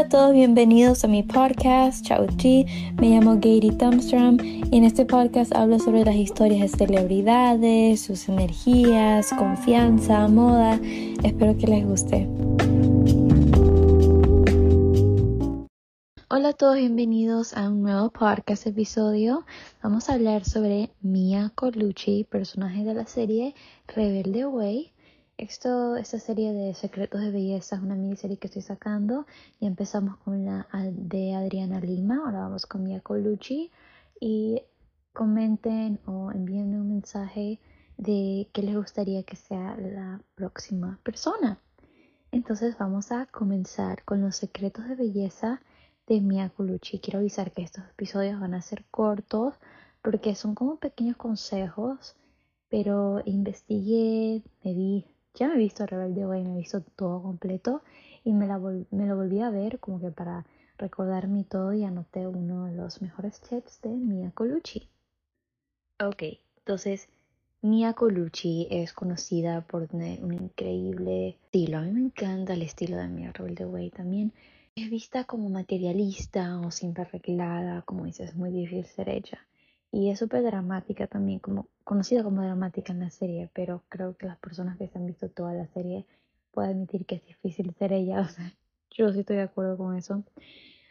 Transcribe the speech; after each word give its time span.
Hola 0.00 0.06
a 0.06 0.08
todos, 0.08 0.32
bienvenidos 0.32 1.04
a 1.04 1.08
mi 1.08 1.22
podcast, 1.22 2.06
Chao 2.06 2.26
Chi. 2.38 2.64
Me 2.98 3.10
llamo 3.10 3.34
Gary 3.34 3.70
Thumbstrom 3.70 4.38
y 4.40 4.78
en 4.78 4.84
este 4.84 5.04
podcast 5.04 5.54
hablo 5.54 5.78
sobre 5.78 6.06
las 6.06 6.14
historias 6.14 6.72
de 6.72 6.78
celebridades, 6.78 8.00
sus 8.00 8.26
energías, 8.30 9.28
confianza, 9.34 10.26
moda. 10.26 10.80
Espero 11.22 11.54
que 11.58 11.66
les 11.66 11.84
guste. 11.84 12.26
Hola 16.30 16.48
a 16.48 16.52
todos, 16.54 16.76
bienvenidos 16.76 17.54
a 17.54 17.68
un 17.68 17.82
nuevo 17.82 18.08
podcast 18.08 18.66
episodio. 18.66 19.44
Vamos 19.82 20.08
a 20.08 20.14
hablar 20.14 20.46
sobre 20.46 20.88
Mia 21.02 21.52
Colucci, 21.54 22.24
personaje 22.24 22.84
de 22.84 22.94
la 22.94 23.04
serie 23.04 23.54
Rebelde 23.86 24.46
Way. 24.46 24.94
Esto, 25.40 25.96
esta 25.96 26.18
serie 26.18 26.52
de 26.52 26.74
Secretos 26.74 27.22
de 27.22 27.30
Belleza 27.30 27.76
es 27.76 27.82
una 27.82 27.94
miniserie 27.94 28.36
que 28.36 28.48
estoy 28.48 28.60
sacando. 28.60 29.24
Y 29.58 29.66
empezamos 29.66 30.18
con 30.18 30.44
la 30.44 30.68
de 30.92 31.34
Adriana 31.34 31.80
Lima. 31.80 32.18
Ahora 32.26 32.40
vamos 32.40 32.66
con 32.66 32.82
Mia 32.82 33.00
Colucci. 33.00 33.70
Y 34.20 34.62
comenten 35.14 35.98
o 36.04 36.30
envíenme 36.30 36.78
un 36.78 36.88
mensaje 36.88 37.58
de 37.96 38.50
qué 38.52 38.62
les 38.62 38.76
gustaría 38.76 39.22
que 39.22 39.36
sea 39.36 39.78
la 39.78 40.20
próxima 40.34 41.00
persona. 41.02 41.58
Entonces 42.32 42.76
vamos 42.76 43.10
a 43.10 43.24
comenzar 43.24 44.04
con 44.04 44.20
los 44.20 44.36
secretos 44.36 44.88
de 44.88 44.94
belleza 44.94 45.62
de 46.06 46.20
Mia 46.20 46.50
Colucci. 46.50 46.98
Quiero 46.98 47.20
avisar 47.20 47.50
que 47.52 47.62
estos 47.62 47.84
episodios 47.88 48.38
van 48.38 48.52
a 48.52 48.60
ser 48.60 48.84
cortos 48.90 49.54
porque 50.02 50.34
son 50.34 50.54
como 50.54 50.76
pequeños 50.76 51.16
consejos, 51.16 52.14
pero 52.68 53.22
investigué, 53.24 54.42
me 54.62 54.74
vi 54.74 55.06
ya 55.34 55.48
me 55.48 55.54
he 55.54 55.58
visto 55.58 55.86
Rebelde 55.86 56.26
Way, 56.26 56.44
me 56.44 56.54
he 56.54 56.58
visto 56.58 56.82
todo 56.96 57.22
completo 57.22 57.82
y 58.24 58.32
me, 58.32 58.46
la 58.46 58.58
me 58.58 59.06
lo 59.06 59.16
volví 59.16 59.40
a 59.40 59.50
ver 59.50 59.78
como 59.78 60.00
que 60.00 60.10
para 60.10 60.44
recordarme 60.78 61.44
todo 61.44 61.72
y 61.72 61.84
anoté 61.84 62.26
uno 62.26 62.66
de 62.66 62.72
los 62.72 63.02
mejores 63.02 63.40
tips 63.40 63.80
de 63.82 63.90
Mia 63.90 64.30
Colucci. 64.32 64.88
Ok, 66.02 66.22
entonces 66.58 67.08
Mia 67.62 67.92
Colucci 67.92 68.66
es 68.70 68.94
conocida 68.94 69.60
por 69.60 69.86
tener 69.86 70.24
un 70.24 70.32
increíble 70.32 71.28
estilo. 71.28 71.78
A 71.78 71.82
mí 71.82 71.92
me 71.92 72.00
encanta 72.00 72.54
el 72.54 72.62
estilo 72.62 72.96
de 72.96 73.08
Mia 73.08 73.32
Rebelde 73.32 73.66
Way 73.66 73.90
también. 73.90 74.32
Es 74.74 74.88
vista 74.88 75.24
como 75.24 75.50
materialista 75.50 76.58
o 76.60 76.70
siempre 76.70 77.02
arreglada, 77.02 77.82
como 77.82 78.06
dices, 78.06 78.30
es 78.30 78.36
muy 78.36 78.50
difícil 78.50 78.86
ser 78.86 79.10
ella. 79.10 79.46
Y 79.92 80.10
es 80.10 80.18
súper 80.20 80.42
dramática 80.42 81.06
también, 81.06 81.40
como 81.40 81.66
conocida 81.84 82.22
como 82.22 82.42
dramática 82.42 82.92
en 82.92 83.00
la 83.00 83.10
serie, 83.10 83.50
pero 83.52 83.82
creo 83.88 84.16
que 84.16 84.26
las 84.26 84.38
personas 84.38 84.78
que 84.78 84.86
se 84.86 84.98
han 84.98 85.06
visto 85.06 85.28
toda 85.28 85.52
la 85.52 85.66
serie 85.68 86.06
pueden 86.52 86.72
admitir 86.72 87.06
que 87.06 87.16
es 87.16 87.26
difícil 87.26 87.74
ser 87.74 87.92
ella. 87.92 88.20
O 88.20 88.28
sea, 88.28 88.52
yo 88.90 89.12
sí 89.12 89.20
estoy 89.20 89.36
de 89.36 89.42
acuerdo 89.42 89.76
con 89.76 89.96
eso. 89.96 90.22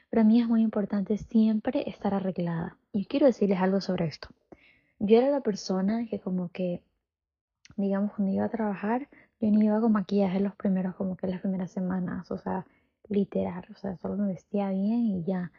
Para 0.09 0.23
mí 0.23 0.41
es 0.41 0.47
muy 0.47 0.61
importante 0.61 1.17
siempre 1.17 1.89
estar 1.89 2.13
arreglada. 2.13 2.77
Y 2.91 3.05
quiero 3.05 3.27
decirles 3.27 3.59
algo 3.59 3.79
sobre 3.79 4.05
esto. 4.05 4.29
Yo 4.99 5.17
era 5.17 5.29
la 5.29 5.41
persona 5.41 6.05
que 6.09 6.19
como 6.19 6.49
que, 6.49 6.81
digamos, 7.77 8.11
cuando 8.13 8.33
iba 8.33 8.45
a 8.45 8.49
trabajar, 8.49 9.07
yo 9.39 9.49
ni 9.49 9.65
iba 9.65 9.79
con 9.79 9.91
maquillaje 9.93 10.39
los 10.39 10.55
primeros, 10.55 10.95
como 10.95 11.15
que 11.15 11.27
las 11.27 11.41
primeras 11.41 11.71
semanas. 11.71 12.31
O 12.31 12.37
sea, 12.37 12.65
literal. 13.07 13.65
O 13.71 13.75
sea, 13.77 13.95
solo 13.97 14.17
me 14.17 14.27
vestía 14.27 14.69
bien 14.71 15.05
y 15.05 15.23
ya 15.23 15.51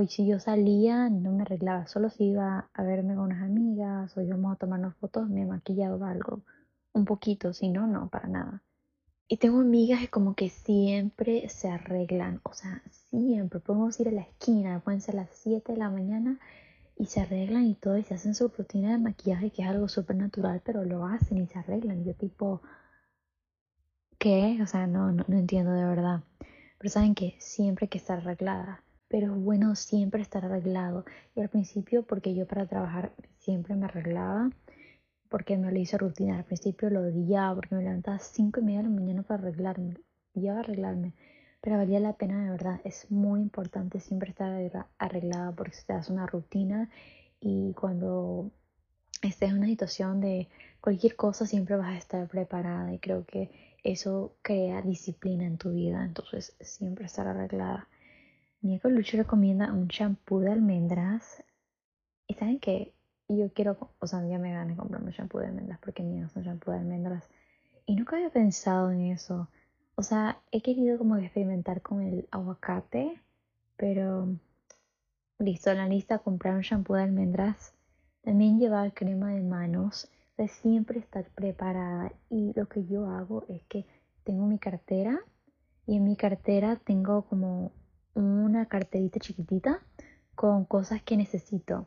y 0.00 0.08
si 0.08 0.26
yo 0.26 0.38
salía, 0.38 1.08
no 1.08 1.32
me 1.32 1.42
arreglaba, 1.42 1.86
solo 1.86 2.10
si 2.10 2.24
iba 2.26 2.68
a 2.72 2.82
verme 2.82 3.14
con 3.14 3.24
unas 3.24 3.42
amigas 3.42 4.16
o 4.16 4.20
íbamos 4.20 4.52
a 4.52 4.56
tomarnos 4.56 4.94
fotos, 4.96 5.28
me 5.28 5.46
maquillaba 5.46 6.10
algo, 6.10 6.42
un 6.92 7.04
poquito, 7.04 7.52
si 7.52 7.68
no, 7.68 7.86
no, 7.86 8.08
para 8.08 8.28
nada. 8.28 8.62
Y 9.28 9.38
tengo 9.38 9.60
amigas 9.60 10.00
que 10.00 10.08
como 10.08 10.34
que 10.34 10.50
siempre 10.50 11.48
se 11.48 11.68
arreglan, 11.68 12.40
o 12.44 12.52
sea, 12.54 12.82
siempre, 13.10 13.60
podemos 13.60 13.98
ir 14.00 14.08
a 14.08 14.12
la 14.12 14.22
esquina, 14.22 14.80
pueden 14.80 15.00
ser 15.00 15.14
las 15.14 15.30
7 15.32 15.72
de 15.72 15.78
la 15.78 15.90
mañana 15.90 16.38
y 16.96 17.06
se 17.06 17.20
arreglan 17.20 17.64
y 17.66 17.74
todo 17.74 17.96
y 17.96 18.04
se 18.04 18.14
hacen 18.14 18.34
su 18.34 18.48
rutina 18.48 18.90
de 18.90 18.98
maquillaje 18.98 19.50
que 19.50 19.62
es 19.62 19.68
algo 19.68 19.88
súper 19.88 20.16
natural, 20.16 20.60
pero 20.64 20.84
lo 20.84 21.06
hacen 21.06 21.38
y 21.38 21.46
se 21.46 21.58
arreglan. 21.58 22.04
Yo 22.04 22.14
tipo, 22.14 22.60
¿qué? 24.18 24.58
O 24.62 24.66
sea, 24.66 24.86
no, 24.86 25.12
no, 25.12 25.24
entiendo 25.28 25.72
de 25.72 25.84
verdad. 25.84 26.22
Pero 26.78 26.90
saben 26.90 27.14
que 27.14 27.36
siempre 27.38 27.88
que 27.88 27.98
estar 27.98 28.18
arreglada 28.18 28.82
pero 29.08 29.34
es 29.34 29.42
bueno 29.42 29.74
siempre 29.74 30.22
estar 30.22 30.44
arreglado. 30.44 31.04
Y 31.34 31.40
al 31.40 31.48
principio, 31.48 32.02
porque 32.04 32.34
yo 32.34 32.46
para 32.46 32.66
trabajar 32.66 33.12
siempre 33.38 33.74
me 33.74 33.86
arreglaba, 33.86 34.50
porque 35.28 35.56
me 35.56 35.72
lo 35.72 35.78
hice 35.78 35.98
rutina. 35.98 36.38
Al 36.38 36.44
principio 36.44 36.90
lo 36.90 37.00
odiaba, 37.00 37.54
porque 37.56 37.74
me 37.74 37.82
levantaba 37.82 38.16
a 38.16 38.20
5 38.20 38.60
y 38.60 38.64
media 38.64 38.78
de 38.78 38.84
la 38.84 38.90
mañana 38.90 39.22
para 39.22 39.42
arreglarme. 39.42 39.96
a 40.50 40.60
arreglarme. 40.60 41.14
Pero 41.60 41.76
valía 41.76 42.00
la 42.00 42.12
pena 42.14 42.44
de 42.44 42.50
verdad. 42.50 42.80
Es 42.84 43.10
muy 43.10 43.40
importante 43.40 44.00
siempre 44.00 44.30
estar 44.30 44.88
arreglada 44.98 45.52
porque 45.52 45.74
se 45.74 45.86
te 45.86 45.92
hace 45.94 46.12
una 46.12 46.26
rutina 46.26 46.88
y 47.40 47.72
cuando 47.74 48.50
estés 49.22 49.50
en 49.50 49.58
una 49.58 49.66
situación 49.66 50.20
de 50.20 50.48
cualquier 50.80 51.16
cosa 51.16 51.46
siempre 51.46 51.76
vas 51.76 51.88
a 51.94 51.98
estar 51.98 52.28
preparada 52.28 52.92
y 52.94 52.98
creo 52.98 53.24
que 53.26 53.50
eso 53.82 54.36
crea 54.42 54.82
disciplina 54.82 55.44
en 55.44 55.58
tu 55.58 55.70
vida. 55.72 56.04
Entonces 56.04 56.56
siempre 56.60 57.06
estar 57.06 57.26
arreglada. 57.26 57.88
Mi 58.60 58.80
Lucho 58.82 59.16
recomienda 59.16 59.72
un 59.72 59.86
shampoo 59.86 60.40
de 60.40 60.50
almendras. 60.50 61.44
Y 62.26 62.34
saben 62.34 62.58
que 62.58 62.92
yo 63.28 63.52
quiero, 63.52 63.92
o 64.00 64.06
sea, 64.06 64.26
ya 64.26 64.38
me 64.38 64.52
gané 64.52 64.76
comprarme 64.76 65.12
shampoo 65.12 65.38
de 65.38 65.46
almendras 65.46 65.78
porque 65.78 66.02
mío 66.02 66.26
es 66.26 66.34
un 66.34 66.42
shampoo 66.42 66.72
de 66.72 66.78
almendras. 66.78 67.28
Y 67.86 67.94
nunca 67.94 68.16
había 68.16 68.30
pensado 68.30 68.90
en 68.90 69.12
eso. 69.12 69.48
O 69.94 70.02
sea, 70.02 70.40
he 70.50 70.60
querido 70.60 70.98
como 70.98 71.16
experimentar 71.16 71.82
con 71.82 72.02
el 72.02 72.26
aguacate, 72.32 73.20
pero 73.76 74.28
listo, 75.38 75.70
en 75.70 75.78
la 75.78 75.88
lista 75.88 76.18
comprar 76.18 76.56
un 76.56 76.62
shampoo 76.62 76.96
de 76.96 77.04
almendras. 77.04 77.74
También 78.22 78.58
llevar 78.58 78.92
crema 78.92 79.30
de 79.30 79.40
manos, 79.40 80.10
de 80.36 80.48
siempre 80.48 80.98
estar 80.98 81.24
preparada. 81.30 82.12
Y 82.28 82.52
lo 82.56 82.66
que 82.68 82.84
yo 82.84 83.06
hago 83.06 83.44
es 83.48 83.62
que 83.64 83.86
tengo 84.24 84.46
mi 84.46 84.58
cartera 84.58 85.20
y 85.86 85.96
en 85.96 86.04
mi 86.04 86.16
cartera 86.16 86.76
tengo 86.76 87.22
como 87.22 87.72
una 88.18 88.66
carterita 88.66 89.20
chiquitita 89.20 89.80
con 90.34 90.64
cosas 90.64 91.02
que 91.02 91.16
necesito. 91.16 91.86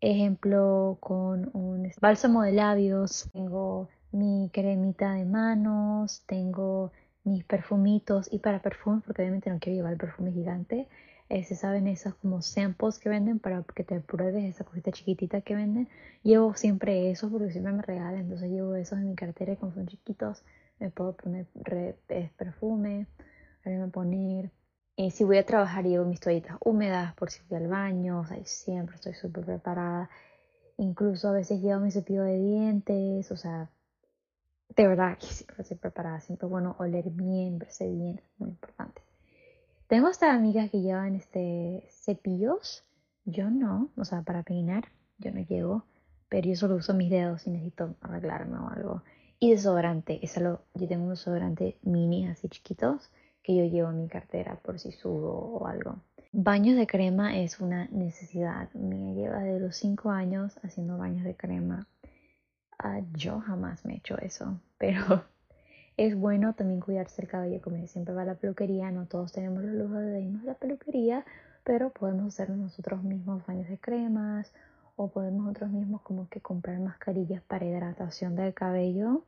Ejemplo, 0.00 0.98
con 1.00 1.50
un 1.54 1.90
bálsamo 2.00 2.42
de 2.42 2.52
labios, 2.52 3.28
tengo 3.32 3.88
mi 4.12 4.50
cremita 4.52 5.12
de 5.12 5.24
manos, 5.24 6.22
tengo 6.26 6.92
mis 7.24 7.44
perfumitos 7.44 8.30
y 8.30 8.38
para 8.38 8.60
perfume, 8.60 9.00
porque 9.04 9.22
obviamente 9.22 9.50
no 9.50 9.58
quiero 9.58 9.76
llevar 9.76 9.92
el 9.92 9.98
perfume 9.98 10.32
gigante, 10.32 10.88
eh, 11.30 11.42
se 11.44 11.56
saben 11.56 11.86
esos 11.88 12.14
como 12.16 12.42
samples 12.42 12.98
que 12.98 13.08
venden 13.08 13.38
para 13.38 13.62
que 13.74 13.82
te 13.82 13.98
pruebes 14.00 14.44
esa 14.44 14.64
cosita 14.64 14.92
chiquitita 14.92 15.40
que 15.40 15.54
venden. 15.54 15.88
Llevo 16.22 16.54
siempre 16.54 17.10
esos 17.10 17.30
porque 17.30 17.50
siempre 17.50 17.72
me 17.72 17.82
regalan, 17.82 18.20
entonces 18.20 18.50
llevo 18.50 18.74
esos 18.74 18.98
en 18.98 19.08
mi 19.08 19.14
cartera 19.14 19.54
y 19.54 19.56
como 19.56 19.72
son 19.72 19.86
chiquitos 19.86 20.44
me 20.78 20.90
puedo 20.90 21.14
poner 21.16 21.46
perfume, 22.36 23.06
me 23.64 23.88
poner 23.88 24.50
y 24.96 25.10
si 25.10 25.24
voy 25.24 25.38
a 25.38 25.46
trabajar, 25.46 25.84
llevo 25.84 26.04
mis 26.04 26.20
toallitas 26.20 26.56
húmedas 26.64 27.14
por 27.14 27.30
si 27.30 27.40
voy 27.48 27.58
al 27.58 27.68
baño, 27.68 28.20
o 28.20 28.26
sea, 28.26 28.38
siempre 28.44 28.94
estoy 28.94 29.14
súper 29.14 29.44
preparada. 29.44 30.08
Incluso 30.76 31.28
a 31.28 31.32
veces 31.32 31.60
llevo 31.60 31.80
mi 31.80 31.90
cepillo 31.90 32.22
de 32.22 32.38
dientes, 32.38 33.30
o 33.32 33.36
sea, 33.36 33.70
de 34.76 34.86
verdad 34.88 35.18
que 35.18 35.26
siempre 35.26 35.62
estoy 35.62 35.76
preparada. 35.78 36.20
Siempre 36.20 36.46
bueno 36.46 36.76
oler 36.78 37.10
bien, 37.10 37.58
verse 37.58 37.88
bien, 37.90 38.20
muy 38.38 38.50
importante. 38.50 39.02
Tengo 39.88 40.06
hasta 40.06 40.32
amigas 40.32 40.70
que 40.70 40.80
llevan 40.80 41.16
este 41.16 41.86
cepillos, 41.90 42.84
yo 43.24 43.50
no, 43.50 43.90
o 43.96 44.04
sea, 44.04 44.22
para 44.22 44.42
peinar, 44.42 44.84
yo 45.18 45.32
no 45.32 45.40
llevo, 45.40 45.84
pero 46.28 46.48
yo 46.48 46.56
solo 46.56 46.76
uso 46.76 46.94
mis 46.94 47.10
dedos 47.10 47.42
si 47.42 47.50
necesito 47.50 47.96
arreglarme 48.00 48.58
o 48.58 48.68
algo. 48.68 49.02
Y 49.40 49.50
desodorante, 49.50 50.20
es 50.22 50.36
algo, 50.38 50.62
yo 50.74 50.86
tengo 50.86 51.04
un 51.04 51.10
desodorante 51.10 51.78
mini 51.82 52.28
así 52.28 52.48
chiquitos 52.48 53.10
que 53.44 53.54
yo 53.54 53.64
llevo 53.66 53.90
en 53.90 54.00
mi 54.00 54.08
cartera 54.08 54.56
por 54.56 54.80
si 54.80 54.90
sudo 54.90 55.30
o 55.30 55.66
algo. 55.66 55.96
Baños 56.32 56.76
de 56.76 56.86
crema 56.86 57.38
es 57.38 57.60
una 57.60 57.86
necesidad. 57.92 58.72
Me 58.72 59.14
lleva 59.14 59.40
de 59.40 59.60
los 59.60 59.76
5 59.76 60.10
años 60.10 60.58
haciendo 60.64 60.96
baños 60.96 61.24
de 61.24 61.36
crema. 61.36 61.86
Ah, 62.78 63.02
yo 63.12 63.40
jamás 63.40 63.84
me 63.84 63.94
he 63.94 63.96
hecho 63.98 64.18
eso, 64.18 64.58
pero 64.78 65.24
es 65.96 66.16
bueno 66.16 66.54
también 66.54 66.80
cuidarse 66.80 67.22
el 67.22 67.28
cabello, 67.28 67.60
como 67.60 67.86
siempre 67.86 68.14
va 68.14 68.22
a 68.22 68.24
la 68.24 68.34
peluquería. 68.34 68.90
No 68.90 69.06
todos 69.06 69.30
tenemos 69.30 69.62
el 69.62 69.78
lujo 69.78 69.94
de 69.94 70.22
irnos 70.22 70.42
a 70.42 70.46
la 70.46 70.54
peluquería, 70.54 71.24
pero 71.64 71.90
podemos 71.90 72.34
hacer 72.34 72.50
nosotros 72.50 73.04
mismos 73.04 73.46
baños 73.46 73.68
de 73.68 73.78
cremas 73.78 74.50
o 74.96 75.08
podemos 75.08 75.44
nosotros 75.44 75.70
mismos 75.70 76.00
como 76.00 76.28
que 76.30 76.40
comprar 76.40 76.80
mascarillas 76.80 77.42
para 77.42 77.66
hidratación 77.66 78.36
del 78.36 78.54
cabello 78.54 79.24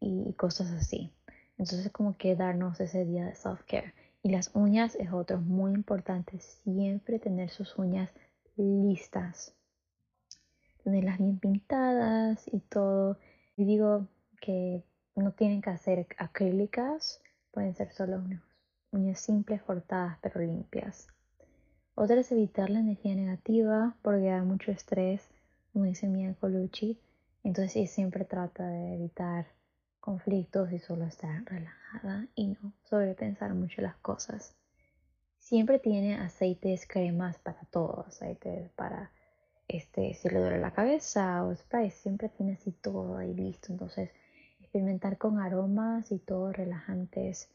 y 0.00 0.32
cosas 0.34 0.72
así. 0.72 1.12
Entonces 1.58 1.90
como 1.90 2.16
que 2.16 2.36
darnos 2.36 2.80
ese 2.80 3.04
día 3.04 3.24
de 3.24 3.34
self-care. 3.34 3.94
Y 4.22 4.30
las 4.30 4.50
uñas 4.54 4.94
es 4.96 5.12
otro 5.12 5.40
muy 5.40 5.72
importante, 5.72 6.40
siempre 6.40 7.18
tener 7.18 7.50
sus 7.50 7.78
uñas 7.78 8.10
listas. 8.56 9.54
Tenerlas 10.82 11.18
bien 11.18 11.38
pintadas 11.38 12.46
y 12.52 12.60
todo. 12.60 13.18
Y 13.56 13.64
digo 13.64 14.06
que 14.40 14.82
no 15.14 15.32
tienen 15.32 15.62
que 15.62 15.70
hacer 15.70 16.06
acrílicas, 16.18 17.22
pueden 17.50 17.74
ser 17.74 17.92
solo 17.92 18.16
unas 18.18 18.42
uñas 18.90 19.20
simples 19.20 19.62
cortadas 19.62 20.18
pero 20.20 20.40
limpias. 20.40 21.08
Otra 21.94 22.20
es 22.20 22.30
evitar 22.30 22.68
la 22.68 22.80
energía 22.80 23.14
negativa 23.14 23.96
porque 24.02 24.26
da 24.26 24.42
mucho 24.42 24.70
estrés, 24.70 25.26
como 25.72 25.86
dice 25.86 26.06
Mia 26.06 26.34
Colucci. 26.34 26.98
Entonces 27.42 27.90
siempre 27.90 28.24
trata 28.24 28.66
de 28.68 28.94
evitar 28.94 29.46
conflictos 30.06 30.70
y 30.70 30.78
solo 30.78 31.04
estar 31.04 31.44
relajada 31.46 32.28
y 32.36 32.46
no 32.46 32.72
sobrepensar 32.84 33.54
mucho 33.54 33.82
las 33.82 33.96
cosas. 33.96 34.54
Siempre 35.40 35.80
tiene 35.80 36.14
aceites, 36.14 36.86
cremas 36.86 37.40
para 37.40 37.62
todo, 37.72 38.04
aceites 38.06 38.70
para 38.76 39.10
este, 39.66 40.14
si 40.14 40.28
le 40.28 40.38
duele 40.38 40.60
la 40.60 40.70
cabeza 40.70 41.42
o 41.42 41.52
spray, 41.56 41.90
siempre 41.90 42.28
tiene 42.28 42.52
así 42.52 42.70
todo 42.70 43.16
ahí 43.16 43.34
listo. 43.34 43.72
Entonces, 43.72 44.10
experimentar 44.60 45.18
con 45.18 45.40
aromas 45.40 46.12
y 46.12 46.20
todo 46.20 46.52
relajantes 46.52 47.50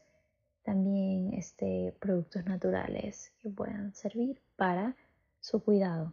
también 0.62 1.32
este, 1.32 1.96
productos 2.00 2.44
naturales 2.44 3.32
que 3.40 3.48
puedan 3.48 3.94
servir 3.94 4.42
para 4.56 4.94
su 5.40 5.64
cuidado. 5.64 6.12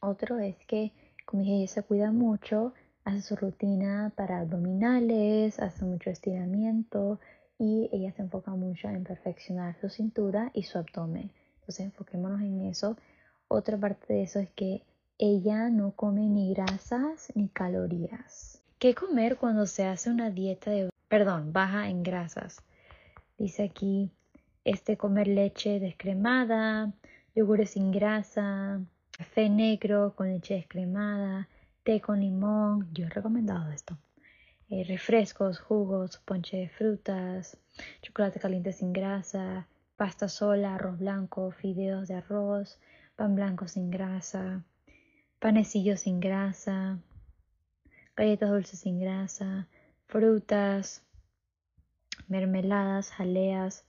Otro 0.00 0.38
es 0.40 0.58
que, 0.66 0.92
como 1.24 1.40
dije, 1.40 1.54
ella 1.56 1.68
se 1.68 1.82
cuida 1.84 2.12
mucho, 2.12 2.74
hace 3.06 3.22
su 3.22 3.36
rutina 3.36 4.12
para 4.16 4.40
abdominales, 4.40 5.60
hace 5.60 5.84
mucho 5.84 6.10
estiramiento 6.10 7.20
y 7.56 7.88
ella 7.92 8.12
se 8.12 8.22
enfoca 8.22 8.50
mucho 8.50 8.88
en 8.88 9.04
perfeccionar 9.04 9.76
su 9.80 9.88
cintura 9.88 10.50
y 10.52 10.64
su 10.64 10.76
abdomen. 10.76 11.30
Entonces 11.60 11.86
enfoquémonos 11.86 12.40
en 12.40 12.62
eso. 12.66 12.96
Otra 13.46 13.78
parte 13.78 14.12
de 14.12 14.22
eso 14.24 14.40
es 14.40 14.50
que 14.50 14.82
ella 15.18 15.70
no 15.70 15.92
come 15.92 16.28
ni 16.28 16.52
grasas 16.52 17.32
ni 17.36 17.48
calorías. 17.48 18.60
¿Qué 18.80 18.94
comer 18.94 19.36
cuando 19.36 19.66
se 19.66 19.86
hace 19.86 20.10
una 20.10 20.30
dieta 20.30 20.72
de, 20.72 20.90
perdón, 21.08 21.52
baja 21.52 21.88
en 21.88 22.02
grasas? 22.02 22.60
Dice 23.38 23.62
aquí, 23.62 24.10
este, 24.64 24.96
comer 24.96 25.28
leche 25.28 25.78
descremada, 25.78 26.92
yogures 27.36 27.70
sin 27.70 27.92
grasa, 27.92 28.80
café 29.16 29.48
negro 29.48 30.12
con 30.16 30.28
leche 30.28 30.54
descremada, 30.54 31.48
té 31.86 32.00
con 32.00 32.20
limón. 32.20 32.88
Yo 32.92 33.06
he 33.06 33.08
recomendado 33.08 33.70
esto. 33.70 33.96
Eh, 34.68 34.82
refrescos, 34.82 35.60
jugos, 35.60 36.18
ponche 36.18 36.56
de 36.56 36.68
frutas, 36.68 37.56
chocolate 38.02 38.40
caliente 38.40 38.72
sin 38.72 38.92
grasa, 38.92 39.68
pasta 39.96 40.28
sola, 40.28 40.74
arroz 40.74 40.98
blanco, 40.98 41.52
fideos 41.52 42.08
de 42.08 42.14
arroz, 42.14 42.80
pan 43.14 43.36
blanco 43.36 43.68
sin 43.68 43.90
grasa, 43.90 44.64
panecillos 45.38 46.00
sin 46.00 46.18
grasa, 46.18 46.98
galletas 48.16 48.50
dulces 48.50 48.80
sin 48.80 48.98
grasa, 48.98 49.68
frutas, 50.08 51.04
mermeladas, 52.26 53.12
jaleas, 53.12 53.84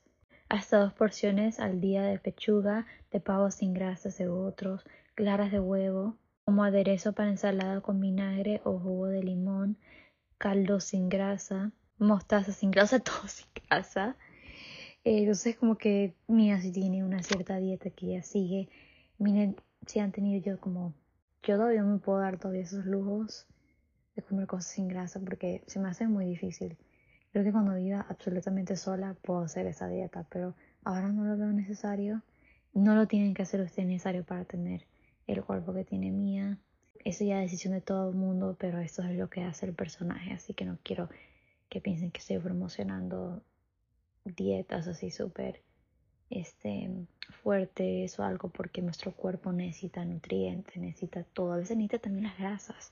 hasta 0.50 0.78
dos 0.78 0.94
porciones 0.94 1.60
al 1.60 1.82
día 1.82 2.04
de 2.04 2.20
pechuga, 2.20 2.86
de 3.12 3.20
pavo 3.20 3.50
sin 3.50 3.74
grasas 3.74 4.20
de 4.20 4.30
otros, 4.30 4.86
claras 5.16 5.52
de 5.52 5.60
huevo, 5.60 6.16
como 6.48 6.64
aderezo 6.64 7.12
para 7.12 7.30
ensalada 7.30 7.82
con 7.82 8.00
vinagre 8.00 8.62
o 8.64 8.80
jugo 8.80 9.08
de 9.08 9.22
limón, 9.22 9.76
caldo 10.38 10.80
sin 10.80 11.10
grasa, 11.10 11.74
mostaza 11.98 12.54
sin 12.54 12.72
grasa, 12.72 13.00
todo 13.02 13.28
sin 13.28 13.48
grasa. 13.68 14.16
Eh, 15.04 15.24
entonces 15.24 15.58
como 15.58 15.78
que 15.78 16.16
mira 16.26 16.62
si 16.62 16.72
tiene 16.72 17.04
una 17.04 17.22
cierta 17.22 17.58
dieta 17.58 17.90
que 17.90 18.06
ella 18.14 18.24
sigue. 18.24 18.70
Miren 19.18 19.58
si 19.86 20.00
han 20.00 20.14
tenido 20.14 20.42
yo 20.42 20.58
como... 20.62 20.94
Yo 21.44 21.58
todavía 21.58 21.82
no 21.82 21.92
me 21.92 22.00
puedo 22.00 22.20
dar 22.20 22.38
todavía 22.38 22.62
esos 22.62 22.86
lujos 22.86 23.46
de 24.16 24.22
comer 24.22 24.48
cosas 24.48 24.72
sin 24.72 24.88
grasa 24.88 25.20
porque 25.20 25.66
se 25.68 25.82
me 25.82 25.90
hace 25.90 26.08
muy 26.08 26.28
difícil. 26.28 26.78
Creo 27.34 27.44
que 27.44 27.52
cuando 27.52 27.76
viva 27.76 28.06
absolutamente 28.08 28.78
sola 28.78 29.18
puedo 29.22 29.42
hacer 29.42 29.68
esa 29.68 29.90
dieta, 29.90 30.26
pero 30.30 30.56
ahora 30.86 31.10
no 31.10 31.26
lo 31.26 31.36
veo 31.36 31.52
necesario. 31.52 32.22
No 32.74 32.96
lo 32.96 33.06
tienen 33.06 33.34
que 33.34 33.42
hacer 33.42 33.60
ustedes 33.60 33.90
necesario 33.90 34.24
para 34.24 34.46
tener 34.46 34.86
el 35.28 35.44
cuerpo 35.44 35.74
que 35.74 35.84
tiene 35.84 36.12
Mía. 36.12 36.58
Eso 37.04 37.24
ya 37.24 37.44
es 37.44 37.52
decisión 37.52 37.74
de 37.74 37.82
todo 37.82 38.10
el 38.10 38.16
mundo, 38.16 38.56
pero 38.60 38.80
esto 38.80 39.04
es 39.04 39.16
lo 39.18 39.30
que 39.30 39.44
hace 39.44 39.66
el 39.66 39.74
personaje, 39.74 40.34
así 40.34 40.54
que 40.54 40.66
no 40.66 40.78
quiero 40.84 41.10
que 41.70 41.82
piensen 41.82 42.12
que 42.12 42.20
estoy 42.20 42.40
promocionando 42.40 43.42
dietas 44.26 44.88
así 44.88 45.12
súper 45.12 45.62
este, 46.30 46.90
fuertes 47.44 48.20
o 48.20 48.24
algo 48.24 48.50
porque 48.50 48.82
nuestro 48.82 49.14
cuerpo 49.14 49.54
necesita 49.54 50.04
nutrientes, 50.04 50.78
necesita 50.78 51.24
todo. 51.24 51.54
A 51.54 51.58
veces 51.58 51.78
necesita 51.78 52.00
también 52.00 52.26
las 52.26 52.38
grasas 52.38 52.92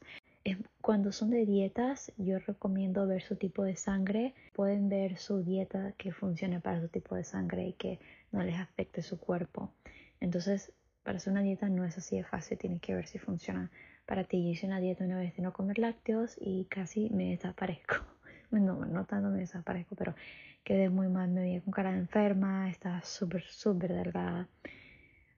cuando 0.82 1.12
son 1.12 1.32
de 1.32 1.46
dietas, 1.46 2.12
yo 2.18 2.38
recomiendo 2.38 3.08
ver 3.08 3.24
su 3.24 3.36
tipo 3.36 3.64
de 3.64 3.76
sangre. 3.76 4.36
Pueden 4.54 4.88
ver 4.90 5.18
su 5.18 5.44
dieta 5.44 5.94
que 5.98 6.12
funcione 6.12 6.60
para 6.60 6.82
su 6.82 6.88
tipo 6.90 7.16
de 7.16 7.24
sangre 7.24 7.68
y 7.68 7.74
que 7.74 8.00
no 8.32 8.44
les 8.44 8.60
afecte 8.60 9.02
su 9.02 9.18
cuerpo. 9.18 9.72
Entonces, 10.20 10.72
para 11.06 11.18
hacer 11.18 11.32
una 11.32 11.42
dieta 11.42 11.70
no 11.70 11.86
es 11.86 11.98
así 11.98 12.18
de 12.18 12.26
fácil, 12.26 12.58
tienes 12.58 12.82
que 12.82 12.94
ver 12.94 13.08
si 13.08 13.18
funciona 13.18 13.72
para 14.06 14.26
ti. 14.26 14.44
Yo 14.44 14.50
hice 14.50 14.68
una 14.68 14.82
dieta 14.82 15.06
una 15.06 15.18
vez 15.18 15.34
de 15.38 15.44
no 15.44 15.54
comer 15.54 15.80
lácteos 15.80 16.36
y 16.42 16.66
casi 16.66 17.10
me 17.12 17.30
desaparezco. 17.30 17.96
Bueno, 18.52 18.86
no 18.86 19.06
tanto 19.06 19.30
me 19.30 19.40
desaparezco, 19.40 19.96
pero 19.96 20.16
quedé 20.64 20.90
muy 20.90 21.08
mal, 21.08 21.30
me 21.30 21.42
veía 21.42 21.62
con 21.62 21.74
cara 21.74 21.92
de 21.92 21.98
enferma, 21.98 22.70
estaba 22.70 23.02
súper, 23.02 23.44
súper 23.44 23.92
delgada. 23.92 24.48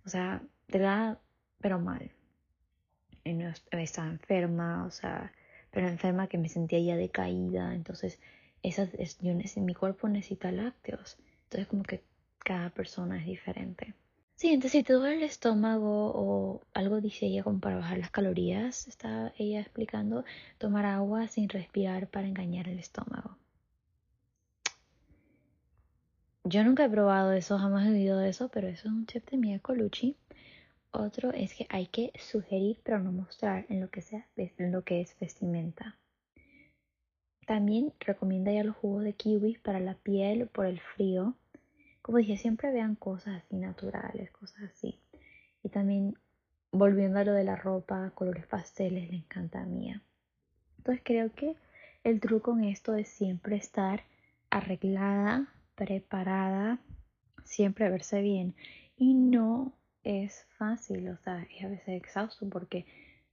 O 0.06 0.10
sea, 0.10 0.42
delgada, 0.68 1.20
pero 1.60 1.80
mal 1.80 2.12
no 3.34 3.50
estaba 3.50 4.08
enferma, 4.08 4.86
o 4.86 4.92
sea, 4.92 5.32
pero 5.72 5.88
enferma 5.88 6.28
que 6.28 6.38
me 6.38 6.50
sentía 6.50 6.80
ya 6.80 6.96
decaída, 6.96 7.74
entonces 7.74 8.20
esa 8.64 8.84
es, 8.98 9.22
mi 9.58 9.74
cuerpo 9.74 10.08
necesita 10.10 10.52
lácteos, 10.52 11.18
entonces 11.44 11.68
como 11.68 11.84
que 11.84 12.04
cada 12.40 12.70
persona 12.70 13.20
es 13.20 13.26
diferente. 13.26 13.94
Sí, 14.38 14.50
entonces 14.50 14.74
si 14.74 14.84
te 14.84 14.94
duele 14.94 15.16
el 15.18 15.24
estómago 15.24 16.12
o 16.14 16.62
algo 16.76 17.02
dice 17.02 17.26
ella 17.26 17.44
como 17.44 17.60
para 17.60 17.78
bajar 17.78 17.98
las 17.98 18.12
calorías, 18.12 18.88
está 18.88 19.34
ella 19.36 19.60
explicando 19.62 20.26
tomar 20.60 20.86
agua 20.86 21.28
sin 21.28 21.50
respirar 21.50 22.08
para 22.08 22.28
engañar 22.28 22.68
el 22.70 22.78
estómago. 22.78 23.36
Yo 26.44 26.64
nunca 26.64 26.86
he 26.86 26.90
probado 26.90 27.32
eso, 27.34 27.58
jamás 27.58 27.88
he 27.88 27.92
oído 27.92 28.20
de 28.20 28.30
eso, 28.30 28.48
pero 28.50 28.68
eso 28.68 28.88
es 28.88 28.94
un 28.94 29.08
chip 29.08 29.28
de 29.32 29.38
Mia 29.38 29.60
Colucci. 29.60 30.16
Otro 30.92 31.32
es 31.32 31.56
que 31.56 31.66
hay 31.70 31.88
que 31.88 32.12
sugerir 32.20 32.80
pero 32.84 33.00
no 33.00 33.12
mostrar 33.12 33.66
en 33.70 33.82
lo 33.82 33.90
que, 33.90 34.04
sea, 34.04 34.28
en 34.38 34.72
lo 34.72 34.84
que 34.84 35.02
es 35.02 35.18
vestimenta. 35.20 35.98
También 37.48 37.92
recomienda 38.00 38.52
ya 38.52 38.64
los 38.64 38.76
jugos 38.76 39.04
de 39.04 39.14
kiwi 39.14 39.58
para 39.64 39.80
la 39.80 39.96
piel 39.96 40.48
por 40.48 40.68
el 40.68 40.80
frío. 40.80 41.34
Como 42.08 42.20
dije, 42.20 42.38
siempre 42.38 42.72
vean 42.72 42.96
cosas 42.96 43.44
así 43.44 43.58
naturales, 43.58 44.32
cosas 44.32 44.72
así. 44.72 44.98
Y 45.62 45.68
también 45.68 46.18
volviendo 46.72 47.20
a 47.20 47.26
lo 47.26 47.34
de 47.34 47.44
la 47.44 47.58
ropa, 47.58 48.12
colores 48.16 48.48
pasteles, 48.48 49.10
le 49.10 49.18
encanta 49.18 49.62
a 49.62 49.66
Mía. 49.66 50.02
Entonces 50.78 51.02
creo 51.04 51.34
que 51.36 51.58
el 52.06 52.22
truco 52.22 52.54
en 52.54 52.64
esto 52.64 52.96
es 52.96 53.10
siempre 53.10 53.58
estar 53.58 54.04
arreglada, 54.50 55.54
preparada, 55.76 56.80
siempre 57.44 57.90
verse 57.90 58.22
bien 58.22 58.56
y 58.96 59.14
no 59.14 59.74
es 60.06 60.46
fácil, 60.58 61.10
o 61.10 61.18
sea, 61.18 61.46
es 61.54 61.66
a 61.66 61.68
veces 61.68 61.90
exhausto 61.90 62.48
porque 62.48 62.86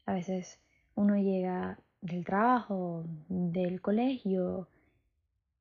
a 0.04 0.14
veces 0.14 0.58
uno 0.96 1.14
llega 1.14 1.78
del 2.00 2.24
trabajo, 2.24 3.04
del 3.28 3.80
colegio, 3.80 4.66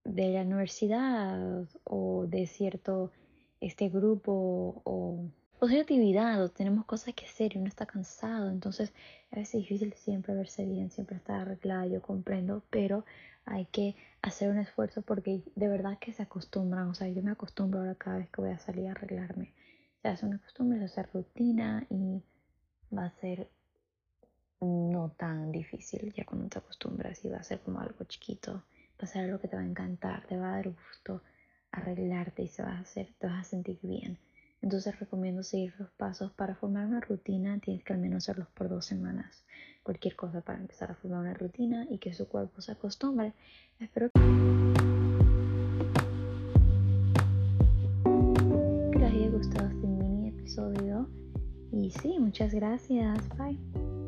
de 0.03 0.29
la 0.29 0.41
universidad 0.41 1.67
o 1.83 2.25
de 2.27 2.47
cierto 2.47 3.11
este 3.61 3.89
grupo 3.89 4.81
o, 4.83 5.25
o 5.59 5.67
de 5.67 5.79
actividad 5.79 6.43
o 6.43 6.49
tenemos 6.49 6.85
cosas 6.85 7.13
que 7.13 7.25
hacer 7.25 7.55
y 7.55 7.59
uno 7.59 7.67
está 7.67 7.85
cansado, 7.85 8.49
entonces 8.49 8.93
a 9.31 9.37
veces 9.37 9.55
es 9.55 9.61
difícil 9.61 9.93
siempre 9.93 10.35
verse 10.35 10.65
bien, 10.65 10.91
siempre 10.91 11.15
estar 11.17 11.41
arreglada, 11.41 11.87
yo 11.87 12.01
comprendo, 12.01 12.63
pero 12.69 13.05
hay 13.45 13.65
que 13.65 13.95
hacer 14.21 14.49
un 14.49 14.59
esfuerzo 14.59 15.01
porque 15.01 15.41
de 15.55 15.67
verdad 15.67 15.97
que 15.99 16.13
se 16.13 16.23
acostumbran, 16.23 16.89
o 16.89 16.93
sea, 16.93 17.07
yo 17.07 17.21
me 17.23 17.31
acostumbro 17.31 17.79
ahora 17.79 17.95
cada 17.95 18.17
vez 18.17 18.29
que 18.29 18.41
voy 18.41 18.51
a 18.51 18.59
salir 18.59 18.87
a 18.87 18.91
arreglarme. 18.91 19.53
Se 20.01 20.07
hace 20.09 20.25
una 20.25 20.39
costumbre, 20.39 20.79
se 20.79 20.85
hace 20.85 21.03
rutina 21.03 21.85
y 21.89 22.21
va 22.95 23.05
a 23.05 23.11
ser 23.11 23.49
no 24.61 25.13
tan 25.17 25.51
difícil 25.51 26.13
ya 26.13 26.25
cuando 26.25 26.47
te 26.47 26.59
acostumbras 26.59 27.23
y 27.25 27.29
va 27.29 27.37
a 27.37 27.43
ser 27.43 27.59
como 27.61 27.79
algo 27.79 28.03
chiquito, 28.05 28.63
va 28.99 29.03
a 29.03 29.07
ser 29.07 29.39
que 29.39 29.47
te 29.47 29.55
va 29.55 29.61
a 29.61 29.65
encantar, 29.65 30.25
te 30.27 30.37
va 30.37 30.53
a 30.53 30.55
dar 30.55 30.69
gusto 30.69 31.21
arreglarte 31.71 32.43
y 32.43 32.47
se 32.47 32.63
va 32.63 32.73
a 32.73 32.79
hacer, 32.79 33.13
te 33.19 33.27
vas 33.27 33.47
a 33.47 33.49
sentir 33.49 33.79
bien. 33.81 34.17
Entonces 34.61 34.97
recomiendo 34.99 35.43
seguir 35.43 35.73
los 35.77 35.89
pasos 35.91 36.31
para 36.31 36.55
formar 36.55 36.85
una 36.85 37.01
rutina, 37.01 37.59
tienes 37.59 37.83
que 37.83 37.93
al 37.93 37.99
menos 37.99 38.23
hacerlos 38.23 38.47
por 38.53 38.69
dos 38.69 38.85
semanas. 38.85 39.43
Cualquier 39.83 40.15
cosa 40.15 40.41
para 40.41 40.59
empezar 40.59 40.91
a 40.91 40.95
formar 40.95 41.19
una 41.19 41.33
rutina 41.33 41.85
y 41.89 41.97
que 41.97 42.13
su 42.13 42.29
cuerpo 42.29 42.61
se 42.61 42.71
acostumbre. 42.71 43.33
Espero 43.79 44.09
que 44.09 44.23
Y 51.71 51.91
sí, 51.91 52.17
muchas 52.19 52.53
gracias. 52.53 53.27
Bye. 53.37 54.02